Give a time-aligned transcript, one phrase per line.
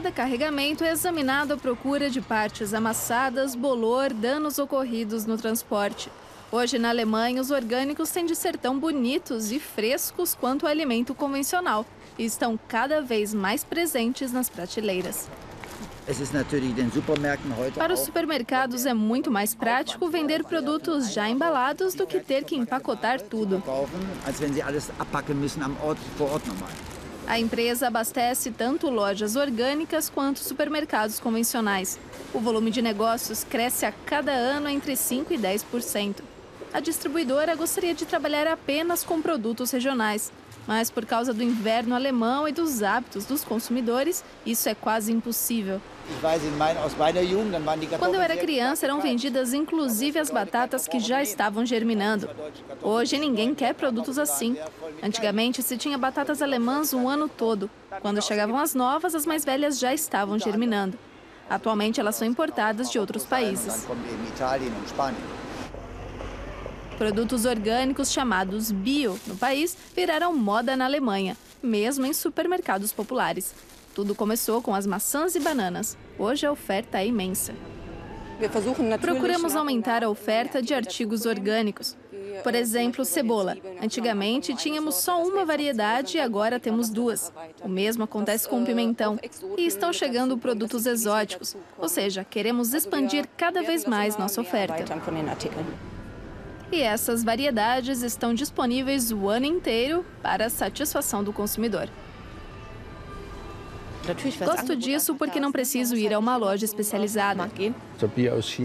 [0.00, 6.10] cada carregamento é examinado à procura de partes amassadas, bolor, danos ocorridos no transporte.
[6.50, 11.14] Hoje, na Alemanha, os orgânicos têm de ser tão bonitos e frescos quanto o alimento
[11.14, 11.84] convencional
[12.18, 15.28] e estão cada vez mais presentes nas prateleiras.
[17.74, 22.56] Para os supermercados é muito mais prático vender produtos já embalados do que ter que
[22.56, 23.62] empacotar tudo.
[27.30, 31.96] A empresa abastece tanto lojas orgânicas quanto supermercados convencionais.
[32.34, 36.22] O volume de negócios cresce a cada ano entre 5% e 10%.
[36.72, 40.32] A distribuidora gostaria de trabalhar apenas com produtos regionais,
[40.66, 45.80] mas por causa do inverno alemão e dos hábitos dos consumidores, isso é quase impossível.
[47.98, 52.28] Quando eu era criança, eram vendidas inclusive as batatas que já estavam germinando.
[52.82, 54.56] Hoje, ninguém quer produtos assim.
[55.02, 57.70] Antigamente, se tinha batatas alemãs o ano todo.
[58.00, 60.98] Quando chegavam as novas, as mais velhas já estavam germinando.
[61.48, 63.86] Atualmente, elas são importadas de outros países.
[67.00, 73.54] Produtos orgânicos chamados bio no país viraram moda na Alemanha, mesmo em supermercados populares.
[73.94, 75.96] Tudo começou com as maçãs e bananas.
[76.18, 77.54] Hoje a oferta é imensa.
[79.00, 81.96] Procuramos aumentar a oferta de artigos orgânicos.
[82.42, 83.56] Por exemplo, cebola.
[83.82, 87.32] Antigamente tínhamos só uma variedade e agora temos duas.
[87.62, 89.18] O mesmo acontece com o pimentão.
[89.56, 94.84] E estão chegando produtos exóticos, ou seja, queremos expandir cada vez mais nossa oferta.
[96.72, 101.88] E essas variedades estão disponíveis o ano inteiro para a satisfação do consumidor.
[104.44, 107.50] Gosto disso porque não preciso ir a uma loja especializada.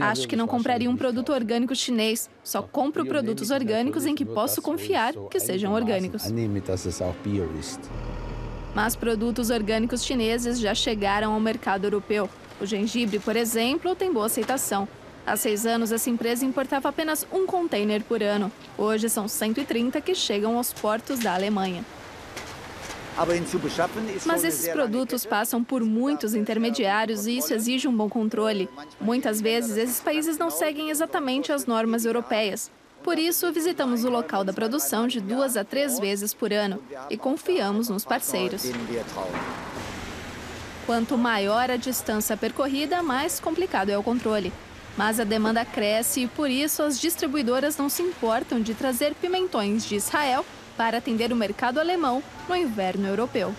[0.00, 2.28] Acho que não compraria um produto orgânico chinês.
[2.42, 6.24] Só compro produtos orgânicos em que posso confiar que sejam orgânicos.
[8.74, 12.28] Mas produtos orgânicos chineses já chegaram ao mercado europeu.
[12.60, 14.86] O gengibre, por exemplo, tem boa aceitação.
[15.26, 18.50] Há seis anos, essa empresa importava apenas um container por ano.
[18.76, 21.84] Hoje são 130 que chegam aos portos da Alemanha.
[24.24, 28.68] Mas esses produtos passam por muitos intermediários e isso exige um bom controle.
[29.00, 32.70] Muitas vezes, esses países não seguem exatamente as normas europeias.
[33.02, 37.16] Por isso, visitamos o local da produção de duas a três vezes por ano e
[37.16, 38.64] confiamos nos parceiros.
[40.86, 44.52] Quanto maior a distância percorrida, mais complicado é o controle.
[44.96, 49.84] Mas a demanda cresce e por isso as distribuidoras não se importam de trazer pimentões
[49.84, 50.44] de Israel
[50.76, 53.54] para atender o mercado alemão no inverno europeu.